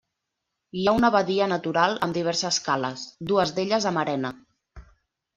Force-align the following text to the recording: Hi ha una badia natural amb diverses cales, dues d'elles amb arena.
Hi 0.79 0.85
ha 0.85 0.93
una 0.99 1.09
badia 1.15 1.47
natural 1.51 1.93
amb 2.07 2.17
diverses 2.19 2.57
cales, 2.67 3.03
dues 3.33 3.53
d'elles 3.59 3.85
amb 3.91 4.03
arena. 4.05 4.33